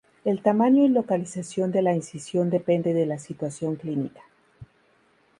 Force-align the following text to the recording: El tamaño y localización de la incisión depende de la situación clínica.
El 0.25 0.41
tamaño 0.41 0.83
y 0.83 0.87
localización 0.89 1.71
de 1.71 1.83
la 1.83 1.93
incisión 1.93 2.49
depende 2.49 2.91
de 2.95 3.05
la 3.05 3.19
situación 3.19 3.75
clínica. 3.75 4.23